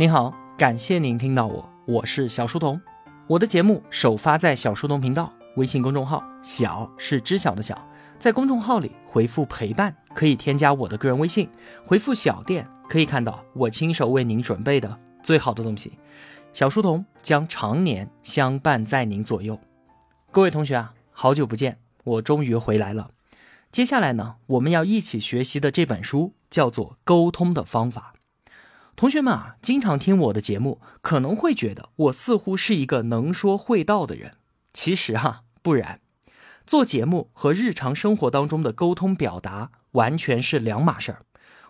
[0.00, 2.80] 您好，感谢您听到我，我是小书童。
[3.26, 7.86] 我的节目首发在小书童频道微信公众号，小是知晓的小，
[8.18, 11.50] 在公众号里回复陪伴，可以添加我的个人微信，
[11.84, 15.92] 回复小店可以看到我亲手为您准备的最好的东西。
[16.54, 19.60] 小书童将常年相伴在您左右。
[20.30, 23.10] 各位同学啊，好久不见，我终于回来了。
[23.70, 28.09] 接下来呢，我们要一起学习的这本书叫做《沟通的方法》。
[29.00, 34.32] 同学们啊，经常听我的节目，可能会觉得我似乎是一个能说会道的人。
[34.74, 36.02] 其实哈，不然，
[36.66, 41.22] 做节目和日常生活当中的沟通表达完全是两码事儿。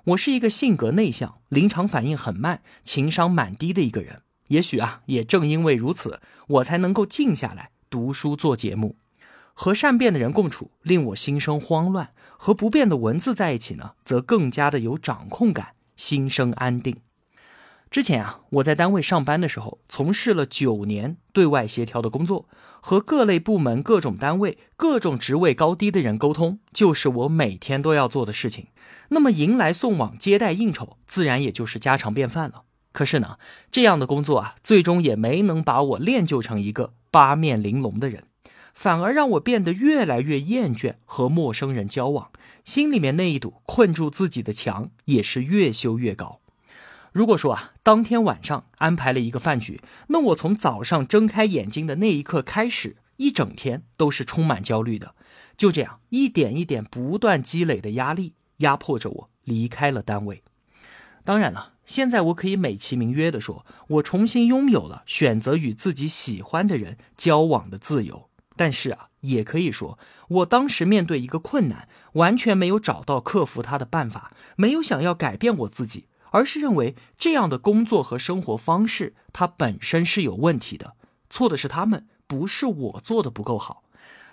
[0.07, 4.23] 我是一个性格内向、临场反应很慢、情商蛮低的一个人。
[4.49, 8.97] 也许啊，也正因为如此，我才能够静下来读书做节目。
[9.55, 16.97] 和善变的人共处，令我心生慌乱；和不变的文字在一起呢，则更加的有掌控感，心生安定。
[17.91, 22.49] 之前啊，我在单位上班的时候，从事了九年对外协调的工作，
[22.81, 28.69] 和各类部门、各种单位、各种职位高低的人沟通，就是我每天都要做的事情。
[29.09, 32.63] 那么迎来送往、接待应酬，自然也就是家常便饭了。
[32.93, 33.39] 可是呢，
[33.73, 38.23] 这样的工作啊，最终也没能把我练就成一个八面玲珑的人。
[38.73, 42.31] 反而让我变得越来越厌倦和陌生人交往，
[42.65, 46.40] 心里面那一堵困住自己的墙也是越修越高。
[47.13, 55.15] 如果说啊，当天晚上安排了一个饭局，那我从早上睁开眼睛的那一刻开始，一整天都是充满焦虑的。
[55.57, 60.43] 就这样一点一点不断积累的压力，压迫着我离开了单位。
[61.25, 68.31] 当然了，现在我可以美其名曰的说，我重新拥有了选择与自己喜欢的人交往的自由。
[68.57, 80.97] 但是啊，也可以说，我当时面对一个困难，完全没有找到克服它的办法，没有想要改变我自己，而是认为这样的工作和生活方式它本身是有问题的，
[81.29, 83.85] 错的是他们，不是我做的不够好。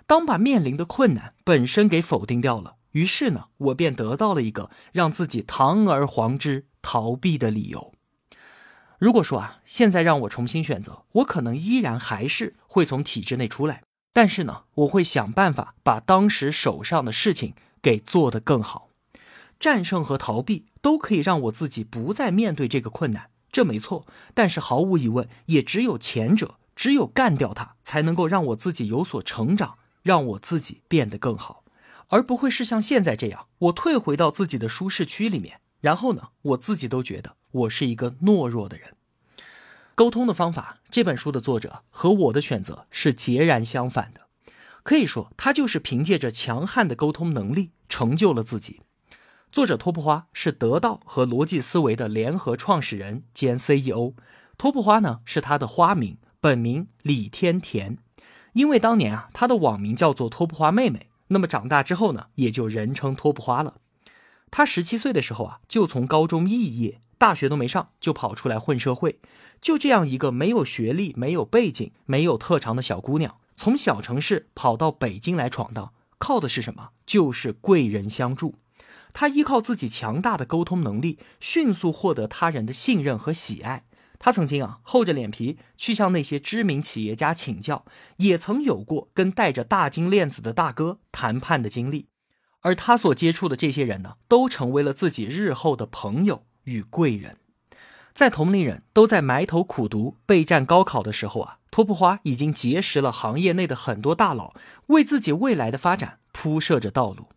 [0.06, 7.94] 当把面临的困难本身给否定掉了，于是呢，我便得到了一个让自己堂而皇之逃避的理由。
[8.98, 13.84] 如果说啊，现在让我重新选择，我可能依然还是会从体制内出来。
[14.14, 18.87] 但是呢，我会想办法把当时手上的事情给做得更好。
[19.60, 24.06] 战胜和逃避都可以让我自己不再面对这个困难，这没错。
[24.34, 31.64] 但是毫无疑问，也只有前者，只有干掉它，才能够让我自己有所成长，让我自己变得更好，
[32.08, 38.96] 而不会是像现在这样，我退回到自己的舒适区里面，然后呢，我自己都觉得我是一个懦弱的人。
[39.96, 44.28] 沟通的方法，这本书的作者和我的选择是截然相反的。
[44.84, 48.80] 可以说，他就是凭借着强悍的沟通能力成就了自己。
[49.52, 54.14] 作者托布花是得到和逻辑思维的联合创始人兼 CEO。
[54.58, 57.98] 托布花呢是他的花名，本名李天田。
[58.54, 63.76] 因为当年啊，他的网名叫做托布花妹妹，那么长大之后呢，也就人称托布花了。
[64.52, 67.02] 他十七岁的时候啊，就从高中肄业。
[67.20, 69.20] 大学都没上就跑出来混社会，
[69.60, 76.90] 就这样一个没有学历、没有背景、没有特长的小姑娘，从小城市跑到北京来闯荡，靠的是什么？
[77.08, 78.54] 就是贵人相助。
[79.14, 83.86] 他依靠自己强大的沟通能力，迅速获得他人的信任和喜爱。
[84.20, 87.86] 他曾经啊厚着脸皮去向那些知名企业家请教，
[88.18, 92.08] 也曾有过跟戴着大金链子的大哥谈判的经历。
[92.62, 96.44] 而他所接触的这些人呢，都成为了自己日后的朋友。
[96.68, 97.38] 与贵人，
[98.14, 104.54] 在同龄人都在埋头苦读备战高考的时候啊，托普花已经结识了行业内的很多大佬，
[104.88, 107.30] 为自己未来的发展铺设着道路。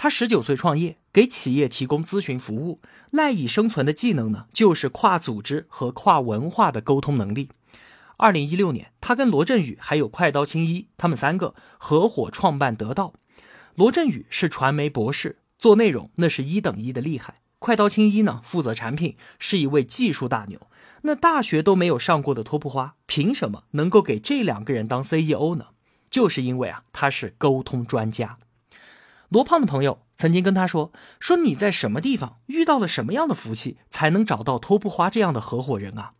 [0.00, 2.78] 他十九岁创业，给企业提供咨询服务，
[3.10, 7.50] 赖以生存的技能呢，就是跨组织和跨文化的沟通能力。
[8.16, 13.12] 二零一六年，他跟罗振宇还有快刀青衣，他们三个合伙创办得到。
[13.74, 17.40] 罗振宇是传媒博士，做内容那是一等一的厉害。
[17.58, 20.60] 快刀青衣呢，负责产品，是一位技术大牛。
[21.02, 25.70] 那大学都没有上过的托普花，凭什么能够给这两个人当 CEO 呢？
[26.08, 28.38] 就是因为啊，他是沟通专家。
[29.28, 36.12] 罗胖的朋友曾经跟他说：“说你在什么地方遇到了什么样的福气，才能找到托布花这样的合伙人啊？”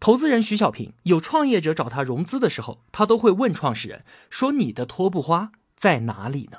[0.00, 6.58] 投资人徐小平有创业者找他融资的时候，他都会问创始人说：“你的托布花在哪里呢？”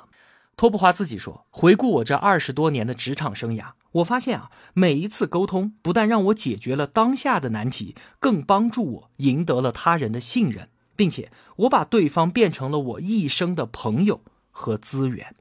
[0.56, 14.20] 托布花自己说：“回顾我这二十多年的职场生涯。”我发现啊，每一次沟通不但让我解决了当下的难题，更帮助我赢得了他人的信任，并且我把对方变成了我一生的朋友
[14.50, 15.34] 和资源。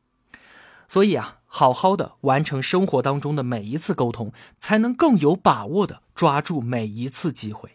[0.87, 7.71] 所以啊，好好的完成生活当中的每一次沟通，才能更有把握的抓住每一次机会。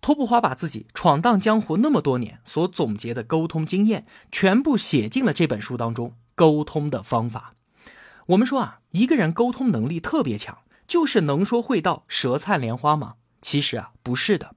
[0.00, 6.14] 托布花把自己闯荡江湖那么多年所总结的沟通经验，全部写进了这本书当中。
[6.34, 7.54] 沟通的方法，
[8.28, 13.16] 我们说啊，一个人沟通能力特别强，就是能说会道、舌灿莲花吗？
[13.42, 14.54] 其实啊，不是的。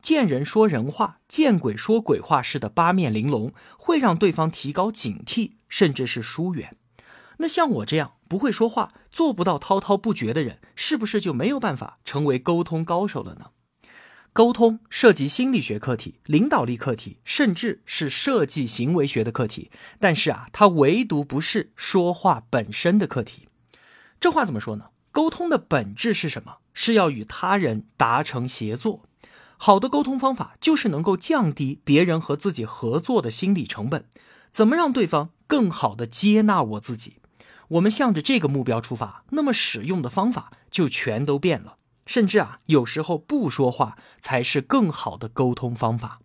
[0.00, 6.76] 见人说人话，见鬼说鬼话似的八面玲珑，会让对方提高警惕，甚至是疏远。
[7.38, 13.46] 那像我这样不会说话、做不到滔滔不绝的人，是不是就没有办法成为沟通高手了呢？
[14.32, 19.70] 沟通涉及心理学课题、领导力课题，甚至是设计行为学的课题。
[20.00, 23.48] 但是啊，它唯独不是说话本身的课题。
[24.18, 24.86] 这话怎么说呢？
[25.12, 26.56] 沟通的本质是什么？
[26.72, 29.04] 是要与他人达成协作。
[29.56, 34.06] 好的沟通方法就是能够降低别人和自己合作的心理成本。
[34.50, 37.18] 怎么让对方更好的接纳我自己？
[37.68, 41.76] 我们向着这个目标出发，那么使用的方法就全都变了。
[42.06, 46.18] 甚至啊，有时候不说话才是更好的沟通方法。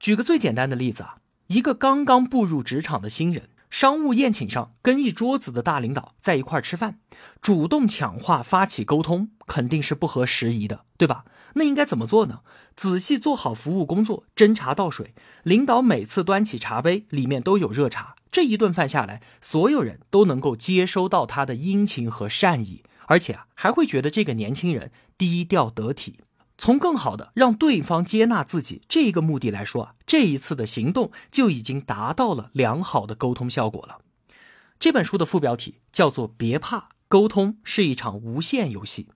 [0.00, 1.16] 举个最简单的例子啊，
[1.48, 6.98] 一个刚刚步入职场的新人，商务宴请上跟一桌子的大领导在一块吃饭，
[7.40, 11.24] 主动抢话发起沟通，肯定是不合时宜的，对吧？
[11.54, 12.40] 那应该怎么做呢？
[12.74, 22.82] 仔细做好服务工作，斟茶倒水，领导每次端起茶杯，里面都有热茶，这一顿饭下来，所有人都能够接收到他的殷勤和善意。
[23.06, 26.18] 而且啊，还会觉得这个年轻人低调得体。
[26.58, 33.98] 从更好的让对方接纳自己这个目的来说啊，这一次的行动就已经达到了良好的沟通效果了。
[34.78, 39.08] 这本书的副标题叫做“别怕，沟通是一场无限游戏”。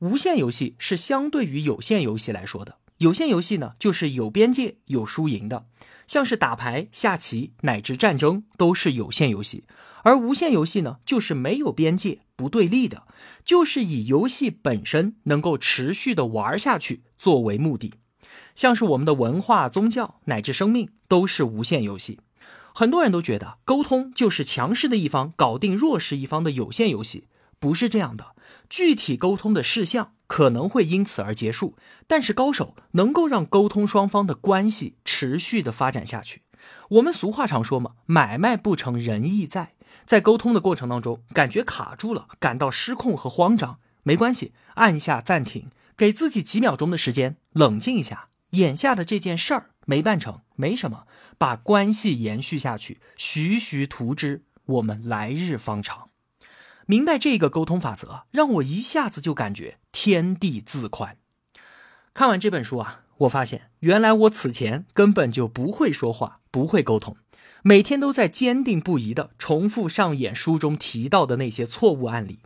[0.00, 2.76] 无限游戏是相对于有限游戏来说的。
[2.98, 5.66] 有限游戏呢，就是有边界、有输赢的，
[6.06, 9.64] 像是打牌、下棋乃至战争都是有限游戏。
[10.02, 13.02] 而无限游戏呢，就是没有边界、不对立的，
[13.44, 17.94] 就是以游戏本身能够持续的玩下去作为目的。
[18.54, 22.20] 像是我们的文化、宗教乃至生命，都是无限游戏。
[22.72, 27.26] 很多人都觉得沟通就是强势的一方搞定弱势一方的有限游戏，
[27.58, 28.36] 不是这样的。
[28.70, 31.76] 具体沟通的事项可能会因此而结束，
[32.06, 36.42] 但是高手能够让沟通双方的关系持续的发展下去。
[36.90, 39.74] 我们俗话常说嘛，买卖不成仁义在。
[40.04, 48.28] 在沟通的过程当中，感觉卡住了，感到失控和慌张，没关系，按下暂停，给自己几秒钟的时间，冷静一下。
[48.50, 51.06] 眼下的这件事儿没办成，没什么，
[51.36, 56.05] 把关系延续下去，徐徐图之，我们来日方长。
[56.86, 61.16] 明白这个沟通法则，让我一下子就感觉天地自宽。
[62.14, 67.16] 看完这本书啊，我发现原来我此前根本就不会说话，不会沟通。
[67.62, 72.38] 每天都在坚定不移的重复上演书中提到的那些错误案例。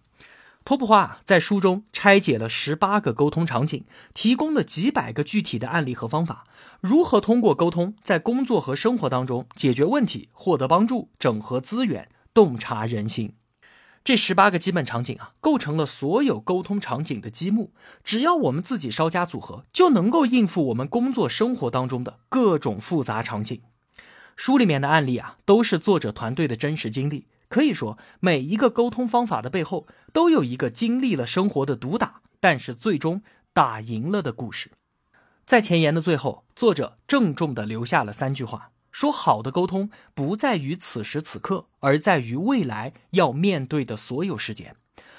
[0.64, 3.84] 托普花在书中拆解了十八个沟通场景，
[4.14, 6.46] 提供了几百个具体的案例和方法，
[6.81, 13.34] 如何通过沟通在工作和生活当中解决问题、获得帮助、整合资源、洞察人心。
[14.02, 17.73] 这十八个基本场景啊，构成了所有沟通场景的积木。
[18.02, 23.61] 只要我们自己稍加组合，就能够应付我们工作生活当中的各种复杂场景。
[24.35, 27.26] 书里面的案例啊，都是作者团队的真实经历。
[27.49, 34.71] 可以说，每一个沟通方法的背后，都有一个经历了生活的毒打，但是最终打赢了的故事。
[35.45, 44.73] 在前言的最后，作者郑重地留下了三句话：说好的沟通不在于此时此刻，而在于未来要面对的所有时间；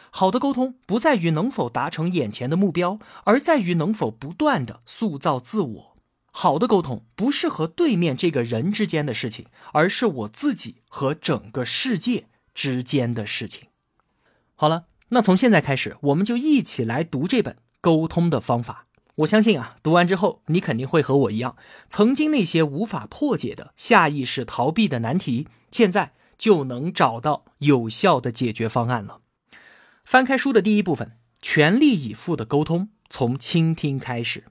[0.09, 5.97] 好的沟通不在于能否达成眼前的目标，而在于能否不断地塑造自我。
[6.33, 13.67] 好的沟通不是和对面这个人之间的事情，而是我自己和整个世界之间的事情。
[14.55, 18.85] 好了，那从现在开始，我们就一起来读这本《沟通的方法》。
[19.21, 21.55] 我相信啊，读完之后，你肯定会和我一样，
[21.89, 29.19] 曾经那些无法破解的下意识逃避的难题，现在就能找到有效的解决方案了。
[30.05, 34.45] 翻开书的第一部分，全力以赴的沟通，从倾听开始。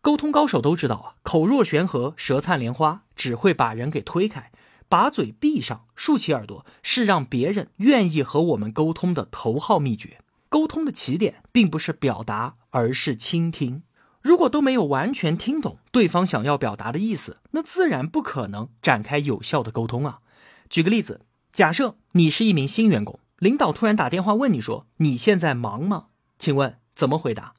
[0.00, 4.50] 沟通高手都知道啊，口若悬河、舌灿莲花只会把人给推开。
[4.86, 10.20] 把嘴闭上，竖起耳朵，是让别人愿意和我们沟通的头号秘诀。
[10.54, 13.82] 沟通的起点并不是表达，而是倾听。
[14.22, 20.20] 如果都没有完全听懂对方想要表达的意思，那自然不可能展开有效的沟通啊。
[20.70, 26.04] 举个例子，假设你是一名新员工，领导突然打电话问你说：“你现在忙吗？”
[26.38, 27.54] 请问怎么回答？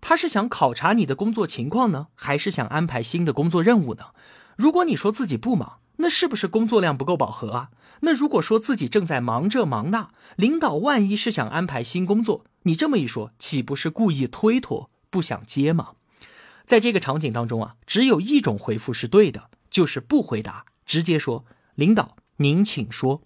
[0.00, 4.14] 他是想考察你的工作情况呢，还是想安排新的工作任务呢？
[4.56, 7.70] 如果你说自己不忙，那是不是工作量不够饱和啊？
[8.00, 15.92] 那如果说自己正在忙这忙那，领导万一是想安排新工作，你这么一说，岂不是故意推脱，不想接吗？
[16.64, 23.22] 在这个场景当中啊，只有一种回复是对的，就是不回答，直接说：“领导，您请说。”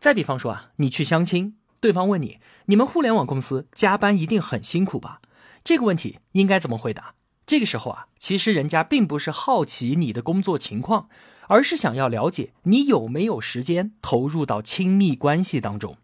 [0.00, 5.20] 再比方说啊，你去相亲，对方问你：“你们互联网公司加班一定很辛苦吧？”
[5.62, 7.14] 这个问题应该怎么回答？
[7.46, 11.08] 这个时候啊，其实人家并不是好奇你的工作情况，
[11.50, 15.96] 而是想要了解你有没有时间投入到亲密关系当中。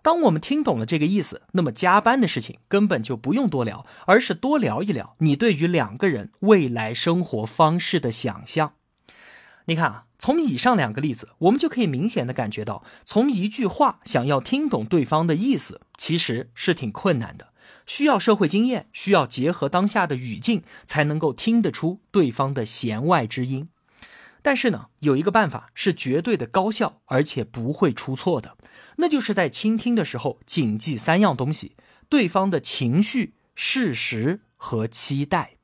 [0.00, 8.74] 当我们听懂了这个意思，那么加班的事情根本就不用多聊，而是多聊一聊你对于两个人未来生活方式的想象。
[9.64, 17.48] 你看啊，从以上两个例子，我们就可以明显的感觉到，从一句话想要听懂对方的意思，其实是挺困难的，
[17.84, 23.68] 需要社会经验，需要结合当下的语境，才能够听得出对方的弦外之音。
[24.46, 28.56] 但是呢，有一个办法是绝对的高效，而且不会出错的。
[28.98, 31.74] 那就是在倾听的时候，谨记三样东西：
[32.08, 35.56] 对方的情绪、事实和期待。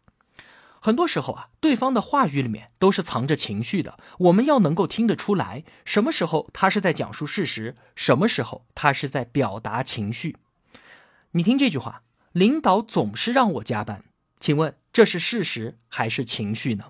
[0.80, 10.38] 很多时候啊，对方的话语里面都是藏着情绪的，我们要能够听得出来，什么时候他是在讲述事实，什么时候他是在表达情绪。
[11.30, 14.02] 你听这句话：领导总是让我加班，
[14.40, 16.86] 请问这是事实还是情绪呢？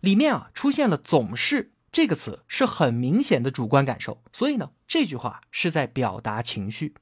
[0.00, 1.72] 里面啊出现了“总是”。
[1.92, 6.94] 这个词是很明显的主观感受，所以呢，这句话是在表达情绪。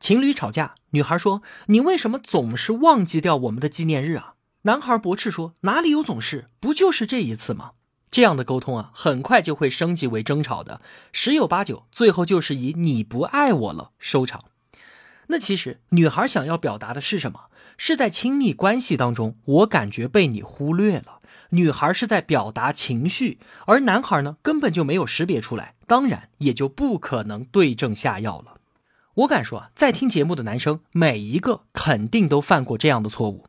[0.00, 6.48] 情侣吵架，女孩说：“你为什么总是忘记掉我们的纪念日啊？”男孩驳斥说：“哪里有总是？
[6.58, 7.72] 不就是这一次吗？”
[8.10, 10.80] 这样的沟通啊，很快就会升级为争吵的，
[11.12, 14.40] 十有八九最后就是以“你不爱我了”收场。
[15.28, 17.44] 那其实女孩想要表达的是什么？
[17.76, 21.20] 是在亲密关系当中，我感觉被你忽略了。
[21.50, 28.54] 女孩是在表达情绪，而男孩呢，根本就没有识别出来，当然也就不可能对症下药了。
[29.14, 33.46] 我敢说啊，在听节目的男生，每一个肯定都犯过这样的错误。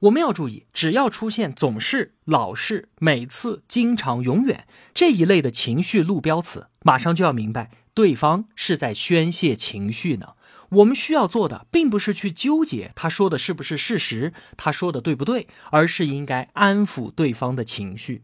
[0.00, 10.34] 我们要注意，只要出现总是、老是、每次、经常、永远这一类的情绪路标词，马上就要明白，对方是在宣泄情绪呢。
[10.72, 18.22] 我们需要做的，并不是去纠结他说的是不是事实，他说的对不对，而是应该安抚对方的情绪。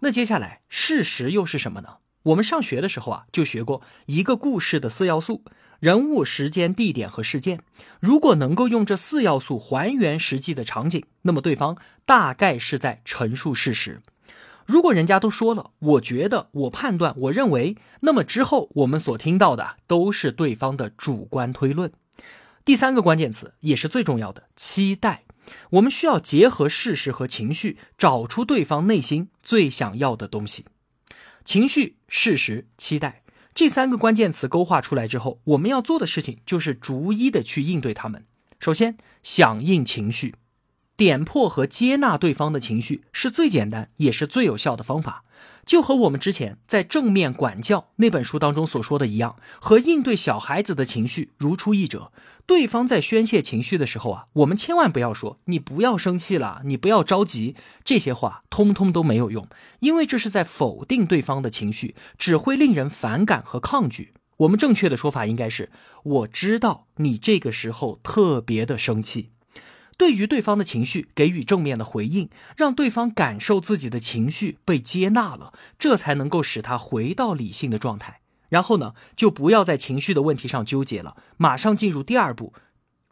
[0.00, 1.96] 那接下来，事实又是什么呢？
[2.24, 5.44] 我们上学的时候啊，就学过一个故事的四要素：
[5.80, 7.60] 人物、时间、地点和事件。
[8.00, 11.76] 如果能够用这四要素还原实际的场景，那么对方
[12.06, 14.00] 大概是在陈述事实。
[14.66, 21.92] 如果人家都说了，我觉得，我判断，我认为，那么之后我们所听到的都是对方的主观推论。
[22.64, 25.24] 第三个关键词也是最重要的，期待。
[25.72, 30.64] 我们需要结合事实和情绪，找出对方内心最想要的东西。
[31.44, 33.22] 情绪、事实、期待
[33.54, 38.24] 这三个关键词勾画出来之后，我们要做的事情就是逐一的去应对他们。
[38.58, 40.34] 首先，响应情绪。
[40.96, 45.24] 点破和接纳对方的情绪是最简单也是最有效的方法，
[45.66, 52.12] 就和我们之前在正面管教那本书当中所说的一样，和应对小孩子的情绪如出一辙。
[52.46, 59.48] 对方在宣泄情绪的时候啊，我们千万不要说“你不要生气了，你不要着急”，这些话通通都没有用，
[59.80, 64.12] 因为这是在否定对方的情绪，只会令人反感和抗拒。
[64.36, 65.70] 我们正确的说法应该是
[66.04, 69.30] ：“我知道你这个时候特别的生气。”
[69.96, 78.20] 对于对方的情绪给予正面的回应，让对方感受自己的情绪被接纳了，这才能够使他回到理性的状态。
[78.48, 82.52] 然后呢，就不要在情绪的问题上纠结了，马上进入第二步，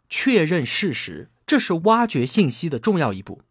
[0.09, 3.41] 确认事实，这是挖掘信息的重要一步。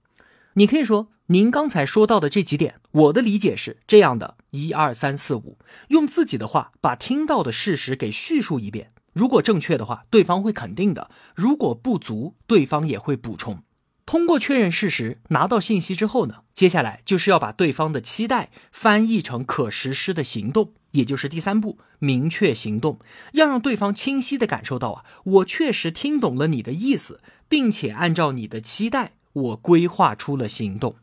[0.55, 5.59] 你可以说，您刚才说到的这几点，我的理解是这样的：一二三四五，
[5.89, 8.93] 用自己的话把听到的事实给叙述一遍。
[9.12, 13.62] 如果正确的话，对方会肯定的；如果不足，对方也会补充。
[14.04, 22.99] 通过确认事实，拿到信息之后呢，接下来就是要把对方的期待翻译成可实施的行动，也就是第三步，明确行动，
[23.35, 30.97] 要让对方清晰的感受到啊，我确实听懂了你的意思，并且按照你的期待，我规划出了行动。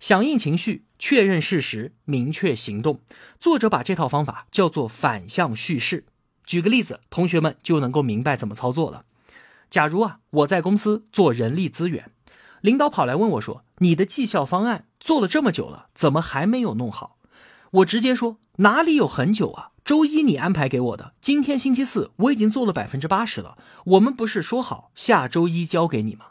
[0.00, 3.00] 响应情绪，确认事实，明确行动。
[3.38, 6.06] 作者把这套方法叫做反向叙事。
[6.46, 9.04] 举个例子，同学们就能够明白怎么操作了。
[9.68, 12.12] 假如啊，我在公司做人力资源，
[12.60, 17.18] 领导跑来问我说：“你的绩效方案做了这么久了，怎么还没有弄好？”
[17.72, 19.72] 我直接说：“哪里有很久啊？
[19.84, 23.58] 周一你安排给我的，今天星期四，我已经做了百分之八十了。
[23.84, 26.26] 我们不是说好下周一交给你吗？”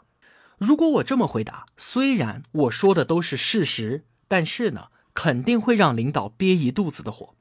[0.58, 7.34] 如果我这么回答，虽然我说的都是事实，但是呢，肯定会让领导憋一肚子的火。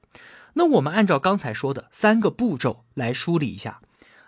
[0.55, 3.79] 那我们按照刚才说的三个步骤来梳理一下。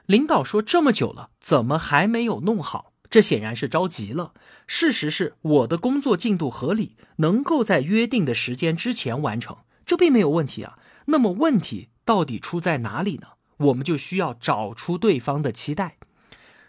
[0.06, 2.94] 领导说这么久了，怎么还没有弄好？
[3.10, 4.34] 这显然是着急了。
[4.66, 10.78] 事实是我的工作进度合理，能够在约定的时间之前完成，这并没有问题啊。
[11.06, 13.28] 那么问题到底出在哪里呢？
[13.58, 15.98] 我们就需要找出对方的期待。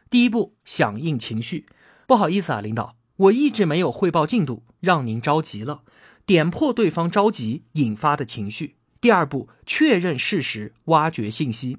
[0.09, 1.67] 第一步，响应情绪。
[2.07, 5.83] 不好意思啊，领导，我一直没有汇报进度，让您着急了。
[6.25, 8.78] 点破对方着急引发的情绪。
[9.01, 11.79] 第二步，确认事实，挖掘信息。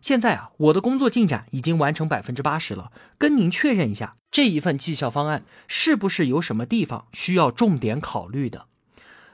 [0.00, 8.66] 现在啊，我的工作进展已经完成百分之八十了，跟您确认一下，这一份绩效方案是不是有什么地方需要重点考虑的？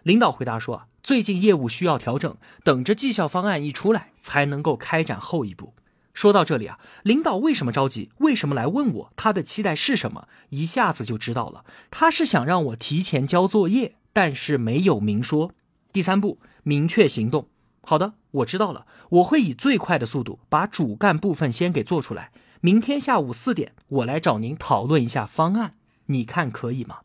[0.02, 5.74] 领导回答说啊，最近业务需要调整，等着绩效方案一出来才能够开展后一步。
[6.14, 8.10] 说到这里啊，领导为什么着急？
[8.18, 9.12] 为什么来问我？
[9.16, 10.28] 他的期待是什么？
[10.50, 15.52] 一下子就知道了，他是想让我提前交作业，但是没有明说。
[15.92, 17.48] 第三步，明确行动。
[17.82, 22.32] 好的，我知道了，我会以最快的速度把主干部分先给做出来。
[22.60, 25.74] 明天下午四点，我来找您讨论一下方案，
[26.06, 27.00] 你看可以吗？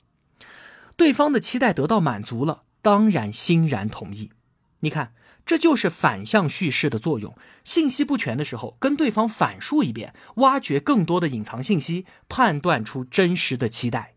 [0.95, 4.31] 对方的期待得到满足了，当然欣然同意。
[4.79, 5.13] 你看，
[5.45, 7.35] 这就是反向叙事的作用。
[7.65, 14.13] 信息不全的时候，跟对方反述一遍，挖掘更多的隐藏信息，判断出真实的期待。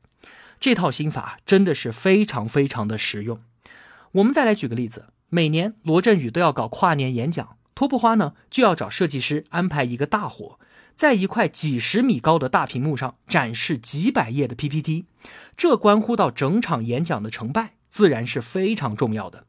[0.60, 3.40] 这套心法真的是非常非常的实用。
[4.12, 5.06] 我们再来举个例子。
[5.34, 10.58] 每年罗振宇都要搞跨年演讲，托布花呢就要找设计师安排一个大活，
[10.94, 15.06] 在一块几十米高的大屏幕上展示几百页的 PPT，
[15.56, 19.46] 这关乎到整场演讲的成败，自然是非常重要的。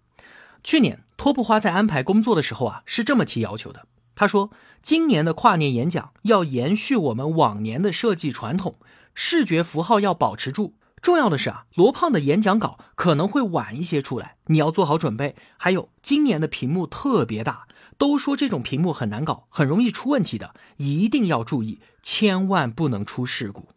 [0.63, 3.85] 去年托布花在安排工作的时候啊，是这么提要求的，
[4.15, 8.77] 他说今年的跨年演讲要延续我们往年的设计传统，
[9.13, 10.75] 视觉符号要保持住。
[11.03, 15.35] 重要的是啊，罗胖的演讲稿可能会晚一些出来，你要做好准备。
[15.57, 17.67] 还有，今年的屏幕特别大，
[17.97, 23.67] 都说这种屏幕很难搞，很容易出问题的，一定要注意，千万不能出事故。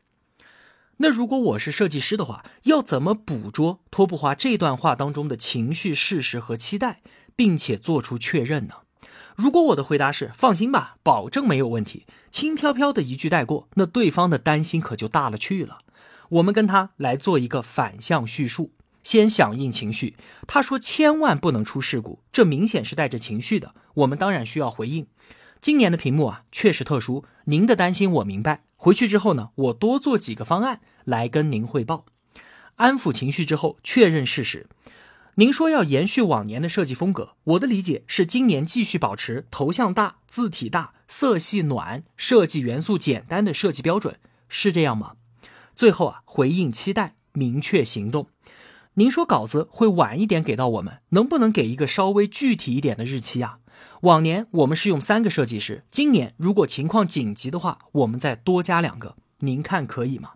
[0.99, 7.01] 那如果我是设计师的话，要怎么捕捉托布华这段话当中的情绪、事实和期待，
[7.35, 8.75] 并且做出确认呢？
[9.35, 15.81] 如果我的回答是放心吧，保证没有问题，轻飘飘的一句带过，那对方的担心可就大了去了。
[16.31, 20.17] 我们跟他来做一个反向叙述，先响应情绪。
[20.47, 23.75] 他说千万不能出事故，这明显是带着情绪的。
[23.95, 25.07] 我们当然需要回应。
[25.61, 28.65] 今年的屏幕啊，确实特殊，您的担心我明白。
[28.77, 32.05] 回去之后呢，我多做几个方案来跟您汇报，
[32.77, 34.67] 安抚情绪之后确认事实。
[35.37, 45.13] 您说要延续往年的设计风格，我的理解是今年继续保持头像大、字体大、色系暖、设计元素简单的设计标准，是这样吗？
[45.77, 48.29] 最后啊，回应期待，明确行动。
[48.95, 53.59] 您说稿子会晚一点给到我们，能不能给一个稍微具体一点的日期啊？
[54.01, 60.31] 往年我们是用三个设计师，今年如果情况紧急的话，我们再多加两个，您看可以吗？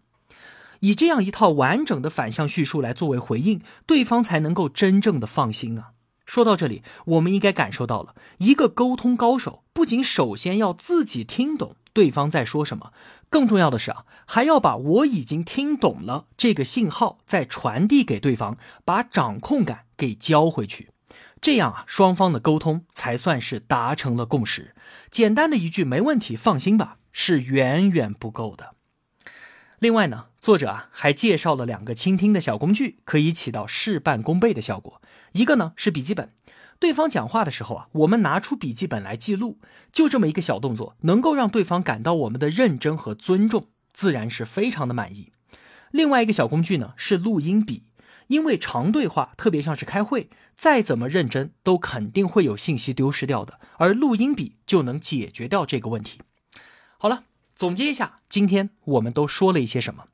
[0.80, 5.92] 以这样一套完整的反向叙述来作为回应，对方才能够真正的放心啊。
[6.26, 11.76] 说到这里，我们应该感受到了，一个沟通高手不仅首先要自己听懂。
[11.92, 12.92] 对方在说什么？
[13.30, 20.90] 更重要的是啊，还要把我已经听懂了这个信号再传递给对方，把掌控感给交回去。
[21.40, 24.74] 这样啊，双方的沟通才算是达成了共识。
[25.10, 28.74] 简单的一句“没问题，放心吧”是远远不够的。
[29.78, 35.00] 另外呢，作者啊还介绍了两个倾听的小工具，可以起到事半功倍的效果。
[35.32, 36.34] 一个呢是笔记本。
[36.80, 39.58] 对方讲话的时候啊，我们拿出笔记本来记录，
[39.92, 45.30] 就这么一个小动作，能够让对方感到我们的认真和尊重，自然是非常的满意。
[45.90, 47.84] 另外一个小工具呢是录音笔，
[48.28, 56.22] 因为长对话特别像是开会，再怎么认真都肯定会有信息丢失掉的，而录音笔就能解决掉这个问题。
[56.96, 60.06] 好了，总结一下，今天我们都说了一些什么？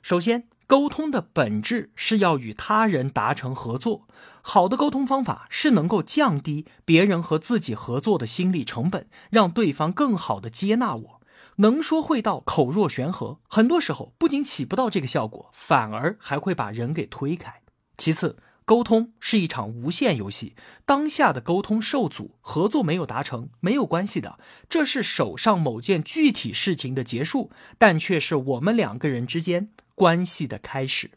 [0.00, 0.46] 首先。
[0.66, 4.08] 沟通的本质是要与他人达成合作，
[4.40, 11.20] 好的沟通方法是能够降低别人和自己合作的心理成本，让对方更好的接纳我。
[11.56, 17.60] 能说会道，口若悬河，很多时候不仅起不到这个效果，反而还会把人给推开。
[17.96, 29.68] 其次，沟通是一场无限游戏，当下的沟通受阻，合作没有达成，没有关系的，这是手上某件具体事情的结束，但却是我们两个人之间。
[29.94, 31.12] 关系的开始。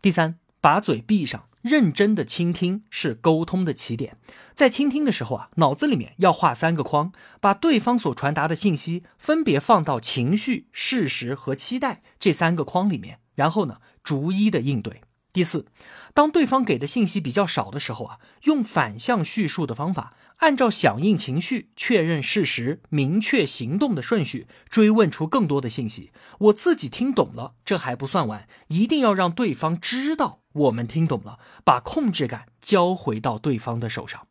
[0.00, 4.16] 第三，把嘴闭上，认真的倾听是沟通的起点。
[4.54, 15.02] 在倾听的时候啊，脑子里面要画三个框，把对方所传达的信息分别放到情绪、事实和期待这三个框里面，然后呢，逐一的应对。
[15.32, 15.66] 第四，
[16.12, 26.12] 当对方给的信息比较少的时候啊，用反向叙述的方法，按照响应情绪、确认事实、明确行动的顺序，追问出更多的信息。
[26.38, 34.26] 我自己听懂了，这还不算完，一定要让对方知道我们听懂了，把控制感交回到对方的手上。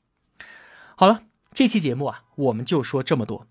[0.95, 3.47] 好了，这期节目啊，我们就说这么多。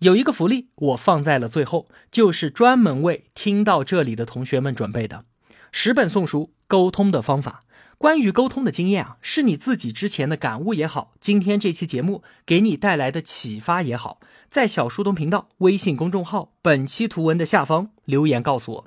[0.00, 5.24] 有一个福利，我放在了最后，就是专门为听到这里的同学们准备的
[5.72, 6.52] 十本送书。
[6.70, 7.64] 沟通的方法，
[8.00, 18.86] 关于沟通的经验啊，是你自己之前的感悟也好，今天这期节目给你带来的启发也好，在小书童频道微信公众号本期图文的下方留言告诉我。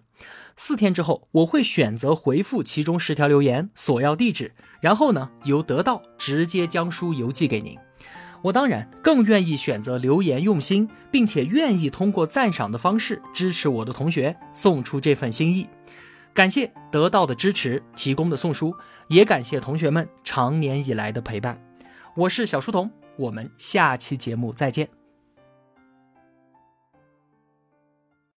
[0.56, 7.78] 四天之后，我会选择回复其中十条留言，索要地址，然后呢，由得到直接将书邮寄给您。
[8.41, 15.67] 我当然更愿意选择留言用心，并且愿意通过赞赏的方式支持我的同学，送出这份心意。
[16.33, 18.75] 感谢得到的支持，提供的送书，
[19.07, 21.61] 也感谢同学们长年以来的陪伴。
[22.15, 25.02] 我是小书童，我们下期节目再见。